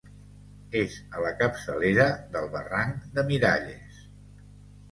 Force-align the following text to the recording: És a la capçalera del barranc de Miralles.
És 0.79 0.95
a 1.17 1.21
la 1.25 1.33
capçalera 1.41 2.09
del 2.37 2.49
barranc 2.57 3.07
de 3.19 3.29
Miralles. 3.31 4.05